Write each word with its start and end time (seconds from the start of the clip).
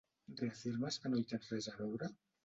Reafirmes 0.37 0.97
que 1.03 1.11
no 1.11 1.19
hi 1.19 1.25
tens 1.33 1.51
res 1.53 1.67
a 1.73 1.75
veure? 1.83 2.09